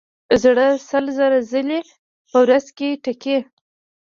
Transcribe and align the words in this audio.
زړه 0.43 0.67
سل 0.89 1.05
زره 1.17 1.39
ځلې 1.51 1.79
په 2.29 2.35
ورځ 2.43 2.63
ټکي. 3.03 3.37